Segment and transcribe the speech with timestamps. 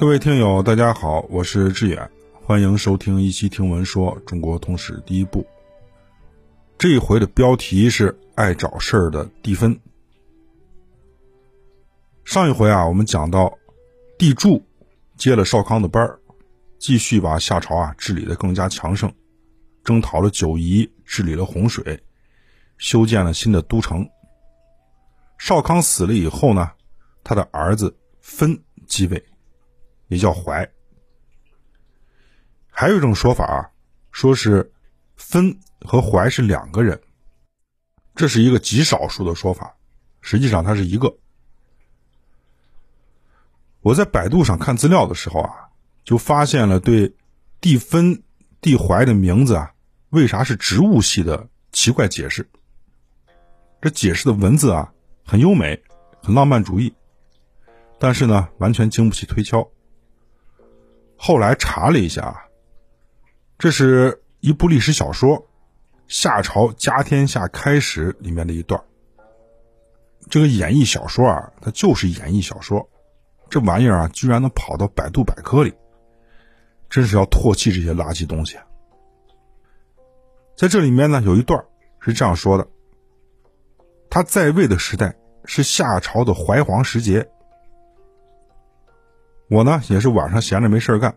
[0.00, 5.46] 各位听友，大家好，我是志远，欢迎收听一期听闻说中国通史第一部。
[6.78, 9.78] 这一回的标题是爱找事儿的帝芬。
[12.24, 13.58] 上一回啊，我们讲到
[14.16, 14.64] 帝柱
[15.18, 16.18] 接了少康的班儿，
[16.78, 19.12] 继续把夏朝啊治理的更加强盛，
[19.84, 22.02] 征讨了九夷，治理了洪水，
[22.78, 24.08] 修建了新的都城。
[25.36, 26.70] 少康死了以后呢，
[27.22, 29.22] 他的儿子分继位。
[30.10, 30.68] 也叫怀，
[32.68, 33.70] 还有一种说法啊，
[34.10, 34.72] 说是
[35.16, 37.00] 分和怀是两个人，
[38.16, 39.76] 这是一个极少数的说法，
[40.20, 41.16] 实际上它是一个。
[43.82, 45.70] 我在百度上看资料的时候啊，
[46.02, 47.14] 就发现了对
[47.60, 48.24] 地分、
[48.60, 49.72] 地怀的名字啊，
[50.08, 52.50] 为啥是植物系的奇怪解释。
[53.80, 54.92] 这解释的文字啊，
[55.24, 55.80] 很优美，
[56.20, 56.92] 很浪漫主义，
[58.00, 59.70] 但是呢，完全经不起推敲。
[61.22, 62.46] 后来查了一下，
[63.58, 65.36] 这是一部历史小说
[66.08, 68.82] 《夏朝家天下开始》里面的一段。
[70.30, 72.88] 这个演绎小说啊，它就是演绎小说，
[73.50, 75.74] 这玩意儿啊，居然能跑到百度百科里，
[76.88, 78.56] 真是要唾弃这些垃圾东西。
[80.56, 81.62] 在这里面呢，有一段
[82.00, 82.66] 是这样说的：
[84.08, 87.30] 他在位的时代是夏朝的怀皇时节。
[89.50, 91.16] 我呢也是晚上闲着没事干，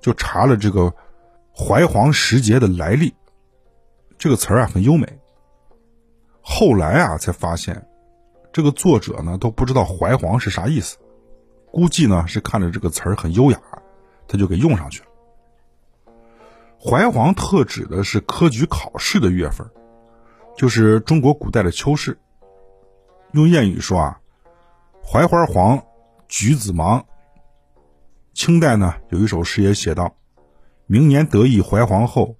[0.00, 0.94] 就查了这个
[1.54, 3.14] “怀黄时节”的来历。
[4.16, 5.18] 这个词儿啊很优美。
[6.40, 7.86] 后来啊才发现，
[8.54, 10.96] 这个作者呢都不知道“怀黄”是啥意思，
[11.70, 13.60] 估计呢是看着这个词儿很优雅，
[14.26, 15.06] 他就给用上去了。
[16.82, 19.70] 怀黄特指的是科举考试的月份，
[20.56, 22.18] 就是中国古代的秋试。
[23.32, 24.20] 用谚语说啊
[25.04, 25.84] ，“槐花黄，
[26.28, 27.04] 橘子忙。”
[28.34, 30.16] 清代呢有一首诗也写道
[30.86, 32.36] ：“明年得意怀皇后，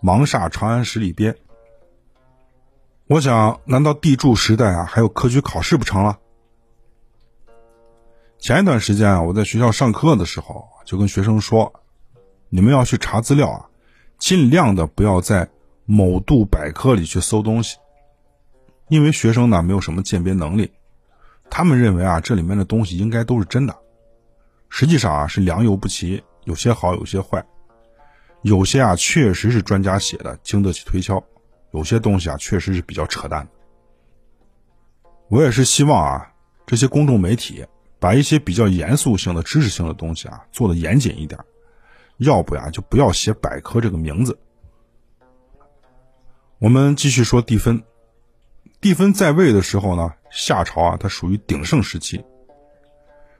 [0.00, 1.36] 忙煞长安十里边。”
[3.06, 6.18] 我想，难道地柱时代啊还有科举考试不成了？
[8.38, 11.74] 前一段时间啊，我在学校上课的时候，就跟学生说
[12.48, 13.68] ：“你们要去查资料啊，
[14.18, 15.50] 尽量的不要在
[15.84, 17.76] 某度百科里去搜东西，
[18.88, 20.72] 因为学生呢没有什么鉴别能力，
[21.50, 23.76] 他们认为啊这里面的东西应该都是真的。”
[24.76, 27.46] 实际上啊是良莠不齐，有些好，有些坏，
[28.42, 31.22] 有些啊确实是专家写的，经得起推敲；
[31.70, 33.46] 有些东西啊确实是比较扯淡。
[35.28, 36.32] 我也是希望啊
[36.66, 37.64] 这些公众媒体
[38.00, 41.40] 把一些比较严肃性的知识性的东西啊做的严谨一点，
[42.16, 44.36] 要不呀就不要写百科这个名字。
[46.58, 47.84] 我们继续说帝芬，
[48.80, 52.24] 帝芬在位的时候呢，夏朝啊它属于鼎盛时期。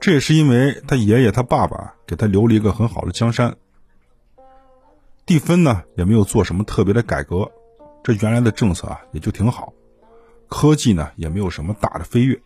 [0.00, 3.56] 这也是因为他爷爷、他爸爸给他留了一个很好的江山。
[5.26, 7.50] 帝芬呢也没有做什么特别的改革，
[8.02, 9.72] 这原来的政策啊也就挺好，
[10.48, 12.40] 科技呢也没有什么大的飞跃。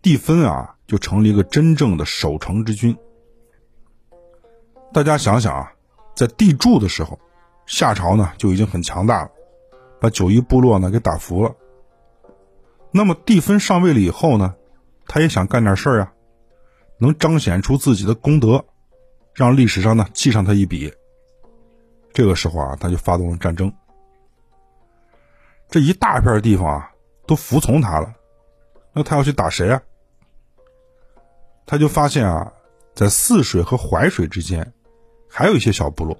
[0.00, 2.96] 帝芬啊就成了一个真正的守城之君。
[4.92, 5.72] 大家想想啊，
[6.16, 7.20] 在帝柱的时候，
[7.66, 9.30] 夏朝呢就已经很强大了，
[10.00, 11.54] 把九夷部落呢给打服了。
[12.90, 14.54] 那么帝芬上位了以后呢？
[15.14, 16.12] 他也想干点事儿啊，
[16.96, 18.64] 能彰显出自己的功德，
[19.34, 20.90] 让历史上呢记上他一笔。
[22.14, 23.70] 这个时候啊，他就发动了战争。
[25.68, 26.90] 这一大片地方啊
[27.26, 28.14] 都服从他了，
[28.94, 29.82] 那他要去打谁啊？
[31.66, 32.50] 他就发现啊，
[32.94, 34.72] 在泗水和淮水之间，
[35.28, 36.18] 还有一些小部落。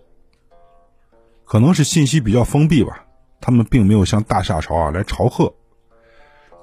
[1.46, 3.06] 可能是信息比较封闭吧，
[3.40, 5.55] 他们并没有向大夏朝啊来朝贺。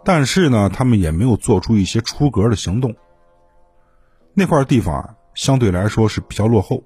[0.03, 2.95] 但是呢，他们也没有做出一些出格的行动。
[4.33, 6.83] 那块地方啊，相对来说是比较落后，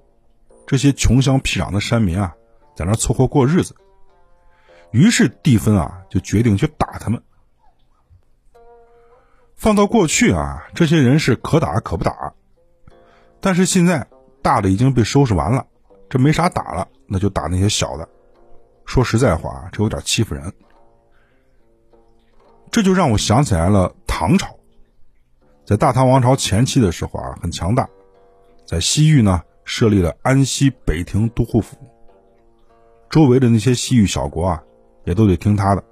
[0.66, 2.34] 这些穷乡僻壤的山民啊，
[2.76, 3.74] 在那凑合过日子。
[4.90, 7.22] 于是蒂芬啊，就决定去打他们。
[9.54, 12.32] 放到过去啊，这些人是可打可不打。
[13.40, 14.06] 但是现在
[14.42, 15.66] 大的已经被收拾完了，
[16.08, 18.08] 这没啥打了，那就打那些小的。
[18.84, 20.52] 说实在话，这有点欺负人。
[22.74, 24.48] 这就让我想起来了唐朝，
[25.64, 27.88] 在大唐王朝前期的时候啊，很强大，
[28.66, 31.76] 在西域呢设立了安西北庭都护府，
[33.08, 34.60] 周围的那些西域小国啊，
[35.04, 35.84] 也都得听他的。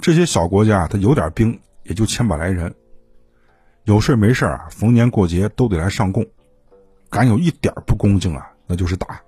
[0.00, 2.74] 这些小国家他有点兵，也就千把来人，
[3.84, 6.26] 有事没事啊，逢年过节都得来上贡，
[7.08, 9.18] 敢有一点不恭敬啊，那就是打。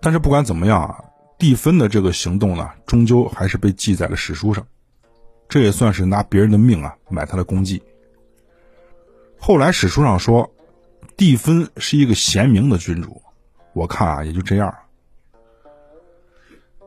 [0.00, 1.04] 但是不管怎么样啊。
[1.38, 4.66] 帝芬的这个行动呢，终究还是被记在了史书上，
[5.48, 7.80] 这也算是拿别人的命啊买他的功绩。
[9.38, 10.52] 后来史书上说，
[11.16, 13.22] 帝芬是一个贤明的君主，
[13.72, 14.74] 我看啊也就这样。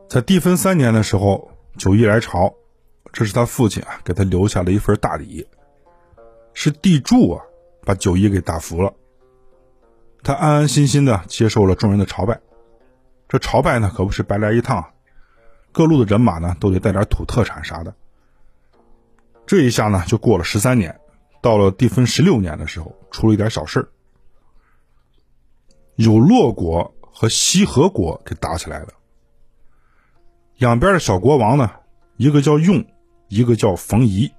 [0.10, 2.54] 在帝芬三年的时候，九一来朝，
[3.14, 5.48] 这是他父亲啊给他留下了一份大礼，
[6.54, 7.42] 是帝柱啊
[7.86, 8.94] 把九一给打服了，
[10.22, 12.42] 他安安心心的接受了众人的朝拜。
[13.32, 14.86] 这朝拜呢可不是白来一趟，
[15.72, 17.96] 各路的人马呢都得带点土特产啥的。
[19.46, 21.00] 这一下呢就过了十三年。
[21.40, 23.90] 到了帝分十六年的时候，出了一点小事，
[25.96, 28.90] 有洛国和西河国给打起来了。
[30.58, 31.72] 两边的小国王呢，
[32.18, 32.86] 一个叫用，
[33.30, 34.30] 一个叫冯夷。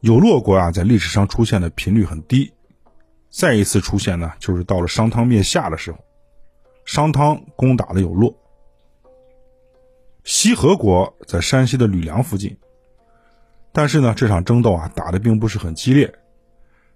[0.00, 2.52] 有洛国啊，在历史上出现的频率很低，
[3.30, 5.98] 再一次出现呢，就是到了商汤灭夏的时候，
[6.88, 8.34] 商汤攻打了有洛。
[10.24, 12.56] 西河国在山西的吕梁附近。
[13.72, 16.18] 但是呢，这场争斗啊打的并不是很激烈，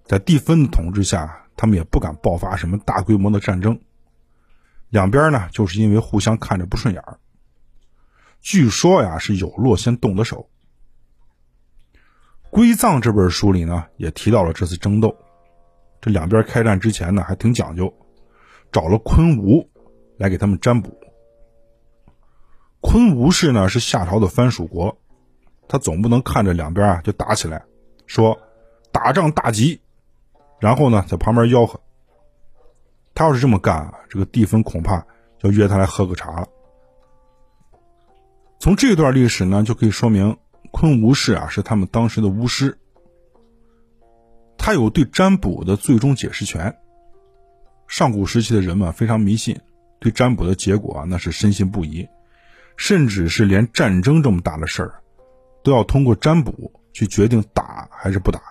[0.03, 3.79] 在帝分的统治下，他们也不敢爆发什么大规模的战争。
[4.89, 7.19] 两边呢，就是因为互相看着不顺眼儿。
[8.41, 10.49] 据说呀，是有洛先动的手。
[12.49, 15.15] 《归藏》这本书里呢，也提到了这次争斗。
[16.01, 17.93] 这两边开战之前呢，还挺讲究，
[18.71, 19.69] 找了昆吾
[20.23, 20.97] 来给他们占卜。
[22.79, 24.97] 昆吾氏呢，是夏朝的藩属国。
[25.67, 27.65] 他总不能看着两边啊就打起来，
[28.07, 28.39] 说
[28.93, 29.81] 打仗大吉，
[30.61, 31.81] 然后呢在旁边吆喝。
[33.13, 35.05] 他要是这么干啊，这个地分恐怕
[35.41, 36.47] 要约他来喝个茶了。
[38.59, 40.37] 从这段历史呢，就可以说明
[40.71, 42.77] 昆吾氏啊是他们当时的巫师，
[44.57, 46.77] 他有对占卜的最终解释权。
[47.87, 49.59] 上古时期的人们非常迷信，
[50.03, 52.05] 对占卜的结果啊那是深信不疑，
[52.75, 54.99] 甚至是连战争这么大的事儿。
[55.63, 58.41] 都要通过占卜去决定打还是不打，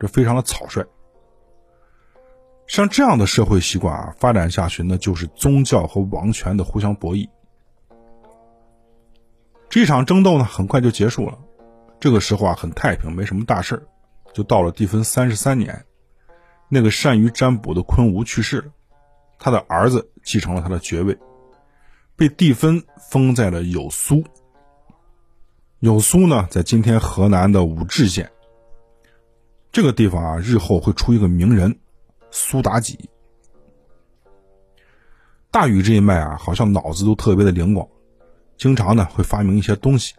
[0.00, 0.82] 这非常的草率。
[2.66, 7.28] 像这样的社会习惯啊，发展下去那就是宗教和王权的互相博弈。
[9.68, 11.38] 这场争斗呢，很快就结束了。
[12.00, 13.86] 这个时候啊，很太平，没什么大事
[14.32, 15.84] 就到了地分三十三年，
[16.70, 18.72] 那个善于占卜的昆吾去世了，
[19.38, 21.18] 他的儿子继承了他的爵位，
[22.16, 24.24] 被帝分封在了有苏。
[25.80, 28.30] 有苏呢，在今天河南的武陟县
[29.70, 31.78] 这个地方啊，日后会出一个名人
[32.30, 33.10] 苏妲己。
[35.50, 37.86] 大禹这一脉啊，好像脑子都特别的灵光，
[38.56, 40.14] 经常呢会发明一些东西。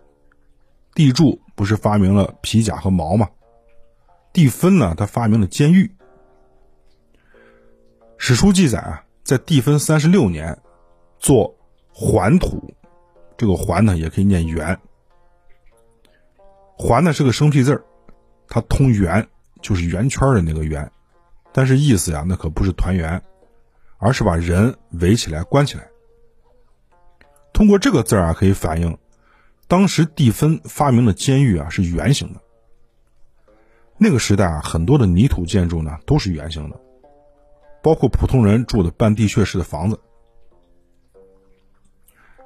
[0.93, 3.29] 地柱不是发明了皮甲和矛吗？
[4.31, 5.89] 帝分呢，他发明了监狱。
[8.17, 10.59] 史书记载啊，在地分三十六年，
[11.17, 11.57] 做
[11.91, 12.75] 环土，
[13.35, 14.79] 这个环呢也可以念圆。
[16.77, 17.83] 环呢是个生僻字儿，
[18.47, 19.27] 它通圆
[19.63, 20.91] 就是圆圈的那个圆，
[21.51, 23.19] 但是意思呀那可不是团圆，
[23.97, 25.87] 而是把人围起来关起来。
[27.51, 28.95] 通过这个字儿啊，可以反映
[29.67, 32.39] 当时地分发明的监狱啊是圆形的。
[33.97, 36.79] 那个时代啊，很多的泥土建筑呢都是圆形的，
[37.85, 39.99] 包括普通人住的半地穴式的房子。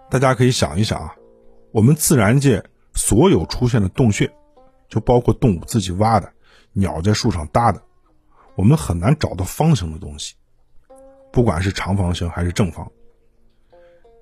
[0.10, 1.16] 大家可以想一想啊，
[1.72, 2.62] 我们自然界。
[2.94, 4.30] 所有出现的洞穴，
[4.90, 6.34] 就包括动物自己挖的、
[6.74, 7.82] 鸟在树上搭的，
[8.56, 10.36] 我们很难找到方形的东西，
[11.32, 12.92] 不管是长方形还是正方，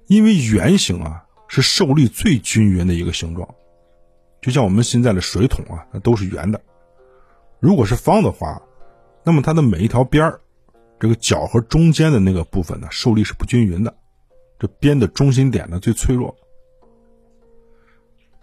[0.06, 3.56] 因为圆形啊是受力最均匀的一个形状，
[4.42, 6.62] 就像我们现在的水桶啊，那都是圆的。
[7.60, 8.62] 如果是方的话，
[9.24, 10.42] 那么它的每一条边儿，
[11.00, 13.96] 这个角和中间的那个部分呢，受力是不均匀的，
[14.58, 16.36] 这边的中心点呢最脆弱。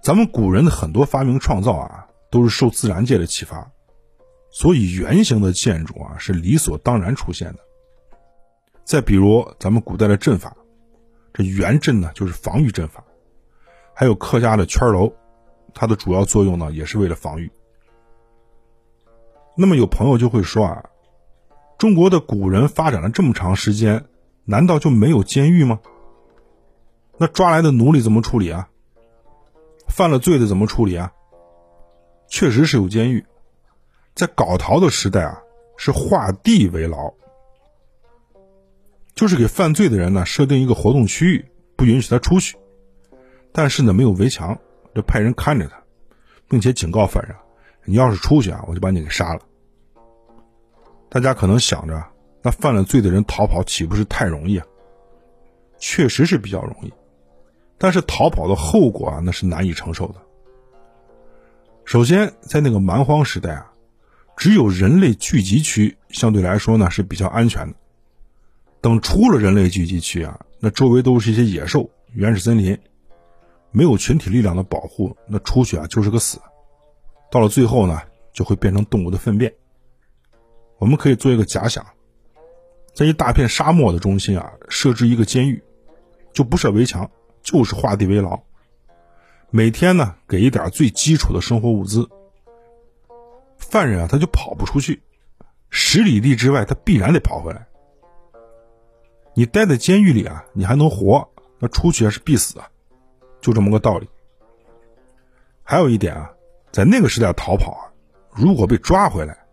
[0.00, 3.70] 咱们古人的很多发明创造啊，都是受自然界的启发，
[4.50, 7.58] 所以圆形的建筑啊是理所当然出现的。
[8.84, 10.54] 再比如咱们古代的阵法，
[11.32, 13.02] 这圆阵呢就是防御阵法，
[13.94, 15.10] 还有客家的圈楼，
[15.72, 17.50] 它的主要作用呢也是为了防御。
[19.56, 20.84] 那么有朋友就会说啊，
[21.84, 24.06] 中国的古人发展了这么长时间，
[24.46, 25.80] 难道就没有监狱吗？
[27.18, 28.70] 那抓来的奴隶怎么处理啊？
[29.86, 31.12] 犯了罪的怎么处理啊？
[32.26, 33.26] 确实是有监狱，
[34.14, 35.42] 在搞陶的时代啊，
[35.76, 37.12] 是画地为牢，
[39.14, 41.44] 就是给犯罪的人呢设定一个活动区域，
[41.76, 42.56] 不允许他出去，
[43.52, 44.58] 但是呢没有围墙，
[44.94, 45.82] 就派人看着他，
[46.48, 47.36] 并且警告犯人：
[47.84, 49.42] 你要是出去啊，我就把你给杀了。
[51.14, 52.04] 大家可能想着，
[52.42, 54.66] 那犯了罪的人逃跑岂不是太容易啊？
[55.78, 56.92] 确实是比较容易。
[57.78, 60.16] 但是逃跑的后果啊，那是难以承受的。
[61.84, 63.70] 首先，在那个蛮荒时代啊，
[64.36, 67.76] 只有人类聚集区相对来说呢是比较安全的。
[68.80, 72.76] 等出了人类聚集区啊，那周围都是一些野兽、原始森林，
[73.70, 76.40] 没有群体力量的保护，那出去啊就是个死。
[77.30, 78.02] 到了最后呢，
[78.32, 79.54] 就会变成动物的粪便。
[80.78, 81.84] 我们可以做一个假想，
[82.94, 85.62] 在一大片沙漠的中心啊，设置一个监狱，
[86.32, 87.10] 就不设围墙，
[87.42, 88.38] 就是画地为牢。
[89.50, 92.08] 每天呢，给一点最基础的生活物资。
[93.56, 95.00] 犯人啊，他就跑不出去，
[95.70, 97.66] 十里地之外，他必然得跑回来。
[99.34, 101.28] 你待在监狱里啊，你还能活，
[101.58, 102.68] 那出去啊是必死啊，
[103.40, 104.08] 就这么个道理。
[105.62, 106.30] 还有一点啊，
[106.70, 107.90] 在那个时代逃跑啊，
[108.30, 109.43] 如果被抓回来，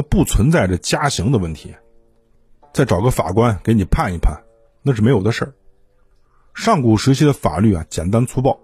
[0.00, 1.74] 那不存在着加刑的问题，
[2.72, 4.42] 再找个法官给你判一判，
[4.80, 5.52] 那是没有的事儿。
[6.54, 8.58] 上古时期的法律啊，简单粗暴，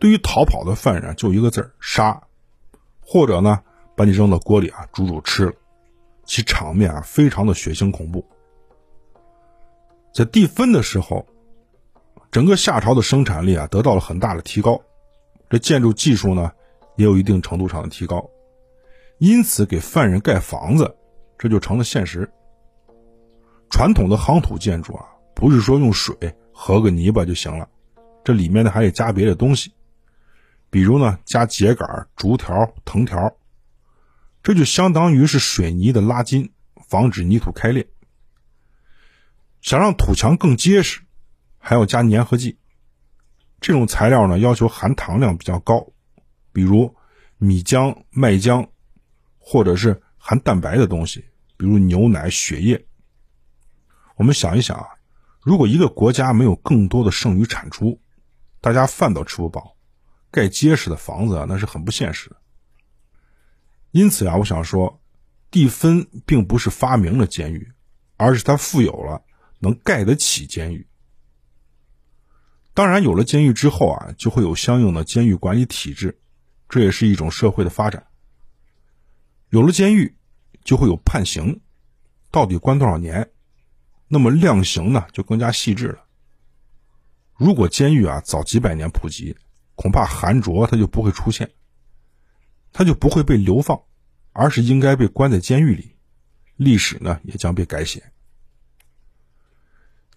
[0.00, 2.20] 对于逃跑的犯人就一个字儿杀，
[3.00, 3.62] 或者呢
[3.94, 5.52] 把你扔到锅里啊煮煮吃了，
[6.24, 8.26] 其场面啊非常的血腥恐怖。
[10.12, 11.24] 在地分的时候，
[12.32, 14.82] 整个夏朝的生产力啊得到了很大的提高，
[15.48, 16.50] 这建筑技术呢
[16.96, 18.28] 也有一定程度上的提高，
[19.18, 20.96] 因此给犯人盖房子，
[21.38, 22.30] 这就成了现实。
[23.70, 26.16] 传统的夯土建筑啊，不是说用水
[26.52, 27.68] 和个泥巴就行了，
[28.22, 29.72] 这里面呢还得加别的东西，
[30.70, 33.34] 比如呢加秸秆、竹条、藤条，
[34.42, 36.52] 这就相当于是水泥的拉筋，
[36.88, 37.88] 防止泥土开裂。
[39.60, 41.00] 想让土墙更结实，
[41.58, 42.58] 还要加粘合剂。
[43.60, 45.86] 这种材料呢，要求含糖量比较高，
[46.52, 46.94] 比如
[47.38, 48.68] 米浆、麦浆，
[49.44, 51.22] 或者是含蛋白的东西，
[51.58, 52.82] 比如牛奶、血液。
[54.16, 54.86] 我们想一想啊，
[55.42, 58.00] 如果一个国家没有更多的剩余产出，
[58.60, 59.76] 大家饭都吃不饱，
[60.30, 62.36] 盖结实的房子啊，那是很不现实的。
[63.90, 65.00] 因此啊，我想说，
[65.50, 67.70] 蒂芬并不是发明了监狱，
[68.16, 69.22] 而是他富有了。
[69.60, 70.86] 能盖得起监狱，
[72.74, 76.20] 当然有了监狱之后啊，就会有相应的监狱管理体制，
[76.68, 78.06] 这也是一种社会的发展。
[79.54, 80.16] 有了监狱，
[80.64, 81.60] 就会有判刑，
[82.32, 83.30] 到底关多少年？
[84.08, 86.06] 那么量刑呢，就更加细致了。
[87.36, 89.36] 如果监狱啊早几百年普及，
[89.76, 91.52] 恐怕韩卓他就不会出现，
[92.72, 93.80] 他就不会被流放，
[94.32, 95.94] 而是应该被关在监狱里，
[96.56, 98.02] 历史呢也将被改写。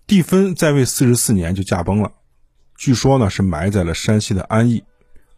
[0.07, 2.11] 蒂芬在位四十四年就驾崩了，
[2.75, 4.83] 据说呢是埋在了山西的安邑，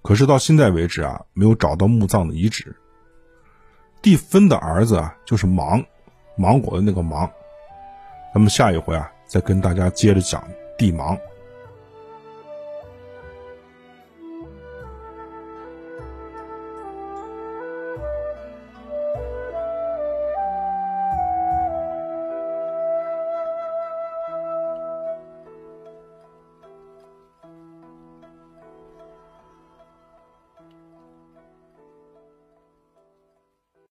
[0.02, 2.74] 可是到现在为止啊没有找到墓葬的遗址。
[4.02, 5.84] 蒂芬的儿子啊就是芒，
[6.36, 7.30] 芒果的那个芒。
[8.34, 10.44] 咱们下一回啊再跟大家接着讲
[10.78, 11.18] 蒂芒。